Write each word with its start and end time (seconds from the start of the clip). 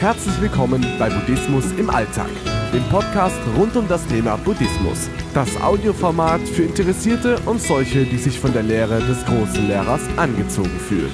Herzlich 0.00 0.40
willkommen 0.40 0.82
bei 0.98 1.10
Buddhismus 1.10 1.72
im 1.72 1.90
Alltag, 1.90 2.30
dem 2.72 2.82
Podcast 2.84 3.36
rund 3.58 3.76
um 3.76 3.86
das 3.86 4.06
Thema 4.06 4.38
Buddhismus. 4.38 5.10
Das 5.34 5.60
Audioformat 5.60 6.40
für 6.40 6.62
Interessierte 6.62 7.38
und 7.40 7.60
solche, 7.60 8.06
die 8.06 8.16
sich 8.16 8.40
von 8.40 8.50
der 8.54 8.62
Lehre 8.62 8.98
des 9.00 9.22
großen 9.26 9.68
Lehrers 9.68 10.00
angezogen 10.16 10.80
fühlen. 10.88 11.12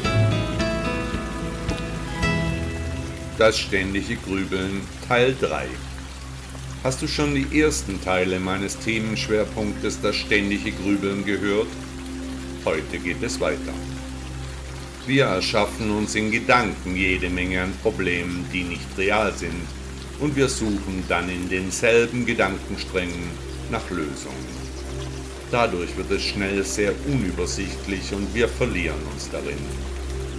Das 3.36 3.58
ständige 3.58 4.14
Grübeln 4.14 4.82
Teil 5.08 5.34
3 5.40 5.66
Hast 6.84 7.02
du 7.02 7.08
schon 7.08 7.34
die 7.34 7.60
ersten 7.60 8.00
Teile 8.00 8.38
meines 8.38 8.78
Themenschwerpunktes 8.78 10.00
Das 10.00 10.14
ständige 10.14 10.70
Grübeln 10.70 11.24
gehört? 11.24 11.66
Heute 12.64 13.00
geht 13.00 13.20
es 13.20 13.40
weiter. 13.40 13.74
Wir 15.06 15.26
erschaffen 15.26 15.92
uns 15.92 16.16
in 16.16 16.32
Gedanken 16.32 16.96
jede 16.96 17.30
Menge 17.30 17.62
an 17.62 17.72
Problemen, 17.80 18.44
die 18.52 18.64
nicht 18.64 18.88
real 18.98 19.32
sind, 19.32 19.62
und 20.18 20.34
wir 20.34 20.48
suchen 20.48 21.04
dann 21.08 21.28
in 21.28 21.48
denselben 21.48 22.26
Gedankensträngen 22.26 23.30
nach 23.70 23.88
Lösungen. 23.88 24.66
Dadurch 25.52 25.96
wird 25.96 26.10
es 26.10 26.24
schnell 26.24 26.64
sehr 26.64 26.92
unübersichtlich 27.06 28.12
und 28.12 28.34
wir 28.34 28.48
verlieren 28.48 28.98
uns 29.12 29.30
darin. 29.30 29.64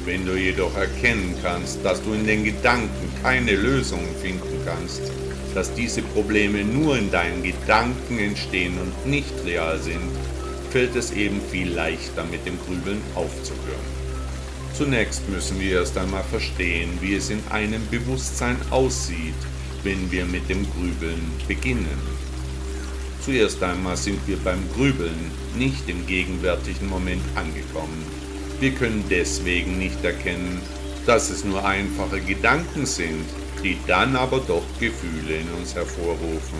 Wenn 0.04 0.26
du 0.26 0.36
jedoch 0.36 0.76
erkennen 0.76 1.34
kannst, 1.42 1.80
dass 1.86 2.04
du 2.04 2.12
in 2.12 2.28
den 2.28 2.44
Gedanken 2.44 3.10
keine 3.24 3.56
Lösungen 3.56 4.14
finden 4.22 4.66
kannst, 4.66 5.02
dass 5.56 5.74
diese 5.76 6.02
Probleme 6.02 6.66
nur 6.66 6.98
in 6.98 7.10
deinen 7.10 7.42
Gedanken 7.42 8.20
entstehen 8.20 8.78
und 8.82 9.10
nicht 9.10 9.34
real 9.46 9.80
sind, 9.80 10.12
fällt 10.72 10.94
es 10.98 11.14
eben 11.14 11.40
viel 11.52 11.72
leichter 11.72 12.26
mit 12.26 12.46
dem 12.46 12.60
Grübeln 12.66 13.02
aufzuhören. 13.16 14.07
Zunächst 14.78 15.28
müssen 15.28 15.60
wir 15.60 15.80
erst 15.80 15.98
einmal 15.98 16.24
verstehen, 16.24 17.00
wie 17.02 17.16
es 17.16 17.32
in 17.32 17.42
einem 17.50 17.82
Bewusstsein 17.90 18.58
aussieht, 18.70 19.34
wenn 19.82 20.12
wir 20.12 20.24
mit 20.26 20.48
dem 20.50 20.68
Grübeln 20.72 21.32
beginnen. 21.48 22.00
Zuerst 23.26 23.64
einmal 23.64 23.98
sind 23.98 24.20
wir 24.28 24.38
beim 24.38 24.60
Grübeln 24.76 25.32
nicht 25.58 25.90
im 25.90 26.06
gegenwärtigen 26.06 26.88
Moment 26.90 27.24
angekommen. 27.34 28.06
Wir 28.60 28.70
können 28.70 29.04
deswegen 29.10 29.80
nicht 29.80 30.04
erkennen, 30.06 30.62
dass 31.08 31.32
es 31.32 31.44
nur 31.44 31.66
einfache 31.66 32.22
Gedanken 32.22 32.86
sind, 32.86 33.26
die 33.64 33.78
dann 33.88 34.16
aber 34.16 34.42
doch 34.42 34.64
Gefühle 34.80 35.38
in 35.38 35.50
uns 35.60 35.74
hervorrufen. 35.74 36.60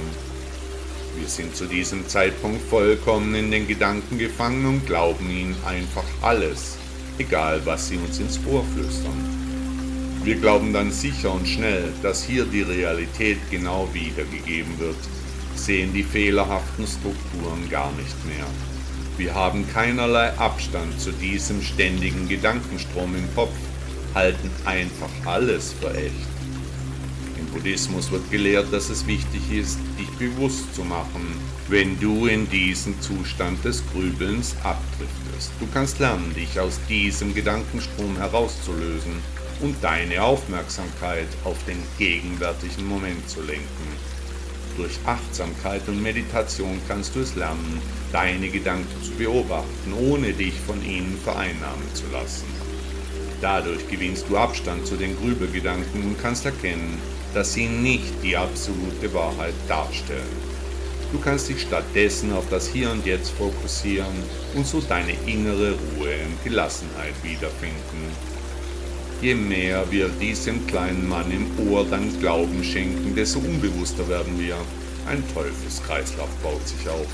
Wir 1.20 1.28
sind 1.28 1.56
zu 1.56 1.68
diesem 1.68 2.08
Zeitpunkt 2.08 2.68
vollkommen 2.68 3.36
in 3.36 3.52
den 3.52 3.68
Gedanken 3.68 4.18
gefangen 4.18 4.66
und 4.66 4.88
glauben 4.88 5.30
ihnen 5.30 5.56
einfach 5.68 6.06
alles 6.24 6.80
egal 7.18 7.62
was 7.66 7.88
sie 7.88 7.98
uns 7.98 8.20
ins 8.20 8.40
Ohr 8.46 8.64
flüstern. 8.74 9.38
Wir 10.24 10.36
glauben 10.36 10.74
dann 10.74 10.92
sicher 10.92 11.34
und 11.34 11.48
schnell, 11.48 11.94
dass 12.04 12.24
hier 12.24 12.46
die 12.46 12.62
Realität 12.62 13.38
genau 13.50 13.88
wiedergegeben 13.94 14.78
wird, 14.78 14.98
sehen 15.56 15.94
die 15.94 16.04
fehlerhaften 16.04 16.86
Strukturen 16.86 17.70
gar 17.70 17.92
nicht 17.94 18.26
mehr. 18.26 18.46
Wir 19.18 19.34
haben 19.34 19.68
keinerlei 19.74 20.32
Abstand 20.38 21.00
zu 21.00 21.12
diesem 21.12 21.62
ständigen 21.62 22.28
Gedankenstrom 22.28 23.16
im 23.16 23.34
Kopf, 23.36 23.56
halten 24.14 24.52
einfach 24.66 25.10
alles 25.26 25.74
für 25.80 25.94
echt. 25.96 26.37
Buddhismus 27.54 28.12
wird 28.12 28.30
gelehrt, 28.32 28.72
dass 28.72 28.90
es 28.90 29.08
wichtig 29.08 29.52
ist, 29.52 29.80
dich 30.00 30.10
bewusst 30.18 30.74
zu 30.76 30.84
machen, 30.84 31.26
wenn 31.70 32.00
du 32.00 32.28
in 32.28 32.50
diesen 32.50 33.00
Zustand 33.02 33.64
des 33.66 33.84
Grübelns 33.92 34.56
abdriftest. 34.64 35.52
Du 35.60 35.68
kannst 35.74 36.00
lernen, 36.00 36.34
dich 36.36 36.60
aus 36.60 36.80
diesem 36.88 37.34
Gedankenstrom 37.34 38.18
herauszulösen 38.18 39.14
und 39.62 39.76
deine 39.82 40.22
Aufmerksamkeit 40.22 41.28
auf 41.44 41.58
den 41.66 41.82
gegenwärtigen 41.98 42.88
Moment 42.88 43.28
zu 43.30 43.42
lenken. 43.42 43.88
Durch 44.78 45.00
Achtsamkeit 45.06 45.88
und 45.88 46.02
Meditation 46.02 46.80
kannst 46.88 47.16
du 47.16 47.22
es 47.22 47.36
lernen, 47.36 47.82
deine 48.12 48.48
Gedanken 48.50 49.04
zu 49.04 49.12
beobachten, 49.12 49.94
ohne 50.00 50.34
dich 50.34 50.54
von 50.68 50.84
ihnen 50.86 51.18
vereinnahmen 51.24 51.94
zu 51.96 52.04
lassen. 52.12 52.67
Dadurch 53.42 53.88
gewinnst 53.88 54.26
du 54.30 54.38
Abstand 54.38 54.88
zu 54.88 54.96
den 54.96 55.16
Grübelgedanken 55.18 56.04
und 56.04 56.22
kannst 56.22 56.46
erkennen, 56.46 56.98
dass 57.34 57.54
sie 57.54 57.68
nicht 57.68 58.24
die 58.24 58.36
absolute 58.36 59.14
Wahrheit 59.14 59.54
darstellen. 59.68 60.58
Du 61.12 61.20
kannst 61.20 61.48
dich 61.48 61.62
stattdessen 61.62 62.34
auf 62.34 62.46
das 62.50 62.68
Hier 62.68 62.92
und 62.92 63.06
Jetzt 63.06 63.30
fokussieren 63.32 64.08
und 64.56 64.66
so 64.66 64.82
deine 64.82 65.14
innere 65.26 65.72
Ruhe 65.72 66.16
und 66.26 66.44
Gelassenheit 66.44 67.14
wiederfinden. 67.24 68.12
Je 69.22 69.34
mehr 69.34 69.90
wir 69.90 70.10
diesem 70.10 70.68
kleinen 70.68 71.08
Mann 71.08 71.32
im 71.32 71.70
Ohr 71.70 71.86
dann 71.86 72.20
Glauben 72.20 72.64
schenken, 72.64 73.16
desto 73.16 73.40
unbewusster 73.40 74.08
werden 74.10 74.38
wir. 74.40 74.58
Ein 75.08 75.24
Teufelskreislauf 75.34 76.30
baut 76.44 76.68
sich 76.68 76.90
auf. 76.90 77.08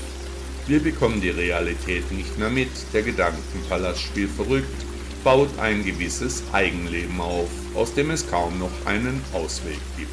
Wir 0.66 0.80
bekommen 0.80 1.20
die 1.20 1.30
Realität 1.30 2.10
nicht 2.10 2.38
mehr 2.38 2.50
mit, 2.50 2.70
der 2.92 3.02
Gedankenpalast 3.02 4.00
spielt 4.00 4.30
verrückt, 4.30 4.84
baut 5.24 5.48
ein 5.58 5.82
gewisses 5.82 6.42
Eigenleben 6.52 7.18
auf, 7.18 7.48
aus 7.74 7.94
dem 7.94 8.10
es 8.10 8.30
kaum 8.30 8.58
noch 8.58 8.70
einen 8.84 9.22
Ausweg 9.32 9.80
gibt. 9.96 10.10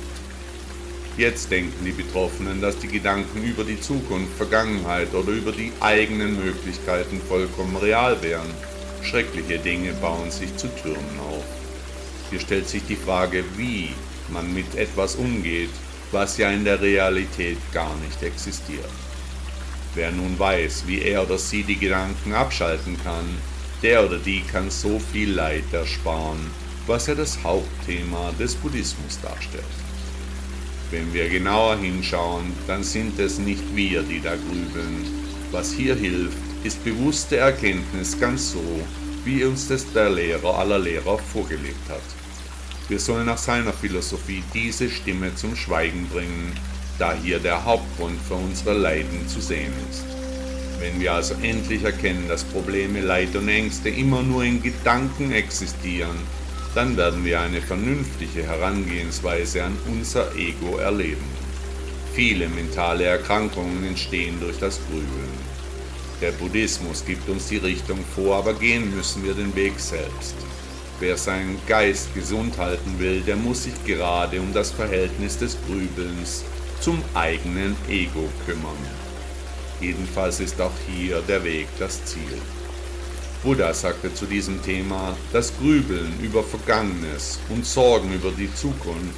Jetzt 1.17 1.51
denken 1.51 1.83
die 1.83 1.91
Betroffenen, 1.91 2.61
dass 2.61 2.79
die 2.79 2.87
Gedanken 2.87 3.43
über 3.43 3.65
die 3.65 3.79
Zukunft, 3.79 4.33
Vergangenheit 4.37 5.13
oder 5.13 5.33
über 5.33 5.51
die 5.51 5.73
eigenen 5.81 6.41
Möglichkeiten 6.41 7.19
vollkommen 7.27 7.75
real 7.75 8.21
wären. 8.23 8.49
Schreckliche 9.03 9.59
Dinge 9.59 9.91
bauen 9.93 10.31
sich 10.31 10.55
zu 10.55 10.69
Türmen 10.81 11.19
auf. 11.19 11.43
Hier 12.29 12.39
stellt 12.39 12.69
sich 12.69 12.83
die 12.87 12.95
Frage, 12.95 13.43
wie 13.57 13.89
man 14.29 14.53
mit 14.53 14.75
etwas 14.75 15.15
umgeht, 15.15 15.71
was 16.13 16.37
ja 16.37 16.49
in 16.49 16.63
der 16.63 16.81
Realität 16.81 17.57
gar 17.73 17.93
nicht 17.97 18.23
existiert. 18.23 18.89
Wer 19.93 20.11
nun 20.11 20.39
weiß, 20.39 20.83
wie 20.87 21.01
er 21.01 21.23
oder 21.23 21.37
sie 21.37 21.63
die 21.63 21.75
Gedanken 21.75 22.33
abschalten 22.33 22.97
kann, 23.03 23.25
der 23.81 24.05
oder 24.05 24.17
die 24.17 24.41
kann 24.41 24.69
so 24.69 24.99
viel 24.99 25.33
Leid 25.33 25.71
ersparen, 25.71 26.39
was 26.87 27.07
ja 27.07 27.15
das 27.15 27.41
Hauptthema 27.43 28.31
des 28.39 28.55
Buddhismus 28.55 29.19
darstellt. 29.21 29.63
Wenn 30.91 31.13
wir 31.13 31.29
genauer 31.29 31.77
hinschauen, 31.77 32.51
dann 32.67 32.83
sind 32.83 33.17
es 33.19 33.39
nicht 33.39 33.63
wir, 33.75 34.03
die 34.03 34.21
da 34.21 34.35
grübeln. 34.35 35.05
Was 35.51 35.71
hier 35.71 35.95
hilft, 35.95 36.37
ist 36.63 36.83
bewusste 36.83 37.37
Erkenntnis 37.37 38.19
ganz 38.19 38.51
so, 38.51 38.63
wie 39.23 39.43
uns 39.43 39.67
das 39.67 39.91
der 39.93 40.09
Lehrer 40.09 40.57
aller 40.57 40.79
Lehrer 40.79 41.17
vorgelebt 41.17 41.89
hat. 41.89 42.01
Wir 42.89 42.99
sollen 42.99 43.25
nach 43.25 43.37
seiner 43.37 43.73
Philosophie 43.73 44.43
diese 44.53 44.89
Stimme 44.89 45.33
zum 45.35 45.55
Schweigen 45.55 46.07
bringen, 46.09 46.51
da 46.99 47.13
hier 47.13 47.39
der 47.39 47.63
Hauptgrund 47.63 48.19
für 48.27 48.35
unsere 48.35 48.73
Leiden 48.73 49.27
zu 49.27 49.39
sehen 49.39 49.73
ist. 49.89 50.20
Wenn 50.81 50.99
wir 50.99 51.13
also 51.13 51.35
endlich 51.43 51.83
erkennen, 51.83 52.27
dass 52.27 52.43
Probleme, 52.43 53.01
Leid 53.01 53.35
und 53.35 53.47
Ängste 53.47 53.89
immer 53.89 54.23
nur 54.23 54.43
in 54.43 54.63
Gedanken 54.63 55.31
existieren, 55.31 56.17
dann 56.73 56.97
werden 56.97 57.23
wir 57.23 57.39
eine 57.39 57.61
vernünftige 57.61 58.41
Herangehensweise 58.41 59.63
an 59.63 59.77
unser 59.87 60.35
Ego 60.35 60.77
erleben. 60.77 61.29
Viele 62.15 62.49
mentale 62.49 63.03
Erkrankungen 63.03 63.85
entstehen 63.85 64.39
durch 64.39 64.57
das 64.57 64.79
Grübeln. 64.89 65.51
Der 66.19 66.31
Buddhismus 66.31 67.05
gibt 67.05 67.29
uns 67.29 67.47
die 67.47 67.57
Richtung 67.57 67.99
vor, 68.15 68.37
aber 68.37 68.55
gehen 68.55 68.95
müssen 68.95 69.23
wir 69.23 69.35
den 69.35 69.55
Weg 69.55 69.79
selbst. 69.79 70.35
Wer 70.99 71.15
seinen 71.15 71.59
Geist 71.67 72.11
gesund 72.15 72.57
halten 72.57 72.97
will, 72.97 73.21
der 73.21 73.35
muss 73.35 73.65
sich 73.65 73.85
gerade 73.85 74.41
um 74.41 74.51
das 74.51 74.71
Verhältnis 74.71 75.37
des 75.37 75.57
Grübelns 75.67 76.43
zum 76.79 77.03
eigenen 77.13 77.75
Ego 77.87 78.27
kümmern. 78.47 79.10
Jedenfalls 79.81 80.39
ist 80.39 80.61
auch 80.61 80.71
hier 80.87 81.21
der 81.27 81.43
Weg 81.43 81.67
das 81.79 82.05
Ziel. 82.05 82.37
Buddha 83.43 83.73
sagte 83.73 84.13
zu 84.13 84.27
diesem 84.27 84.61
Thema, 84.61 85.17
das 85.33 85.51
Grübeln 85.57 86.13
über 86.21 86.43
Vergangenes 86.43 87.39
und 87.49 87.65
Sorgen 87.65 88.13
über 88.13 88.29
die 88.29 88.53
Zukunft 88.53 89.15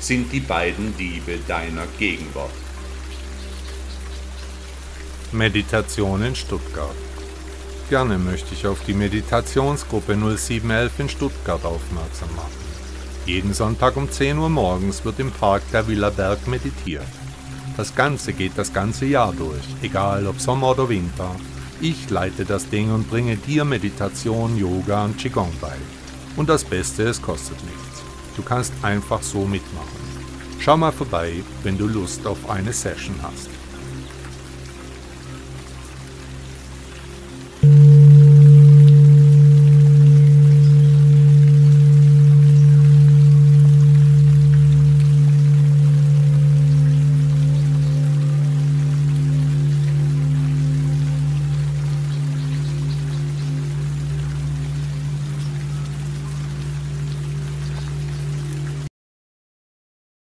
sind 0.00 0.32
die 0.32 0.40
beiden 0.40 0.96
Diebe 0.96 1.38
deiner 1.46 1.86
Gegenwart. 1.98 2.50
Meditation 5.32 6.22
in 6.22 6.34
Stuttgart. 6.34 6.94
Gerne 7.90 8.16
möchte 8.16 8.54
ich 8.54 8.66
auf 8.66 8.78
die 8.86 8.94
Meditationsgruppe 8.94 10.16
0711 10.16 10.98
in 10.98 11.08
Stuttgart 11.10 11.64
aufmerksam 11.64 12.34
machen. 12.34 12.50
Jeden 13.26 13.52
Sonntag 13.52 13.96
um 13.96 14.10
10 14.10 14.38
Uhr 14.38 14.48
morgens 14.48 15.04
wird 15.04 15.20
im 15.20 15.30
Park 15.30 15.62
der 15.72 15.86
Villa 15.86 16.10
Berg 16.10 16.46
meditiert. 16.46 17.02
Das 17.76 17.94
Ganze 17.94 18.32
geht 18.32 18.52
das 18.56 18.72
ganze 18.72 19.04
Jahr 19.04 19.34
durch, 19.34 19.64
egal 19.82 20.26
ob 20.26 20.40
Sommer 20.40 20.70
oder 20.70 20.88
Winter, 20.88 21.36
ich 21.80 22.08
leite 22.08 22.46
das 22.46 22.70
Ding 22.70 22.90
und 22.90 23.10
bringe 23.10 23.36
dir 23.36 23.66
Meditation, 23.66 24.56
Yoga 24.56 25.04
und 25.04 25.18
Qigong 25.18 25.52
bei. 25.60 25.76
Und 26.36 26.48
das 26.48 26.64
Beste, 26.64 27.02
es 27.02 27.20
kostet 27.20 27.62
nichts. 27.64 28.02
Du 28.34 28.42
kannst 28.42 28.72
einfach 28.82 29.22
so 29.22 29.44
mitmachen. 29.44 30.06
Schau 30.58 30.78
mal 30.78 30.92
vorbei, 30.92 31.42
wenn 31.64 31.76
du 31.76 31.86
Lust 31.86 32.26
auf 32.26 32.48
eine 32.48 32.72
Session 32.72 33.14
hast. 33.22 33.50